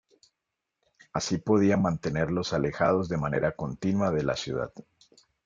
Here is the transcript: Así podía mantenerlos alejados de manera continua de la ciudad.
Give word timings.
Así 1.13 1.37
podía 1.37 1.77
mantenerlos 1.77 2.53
alejados 2.53 3.07
de 3.07 3.17
manera 3.17 3.51
continua 3.55 4.09
de 4.09 4.23
la 4.23 4.35
ciudad. 4.35 4.73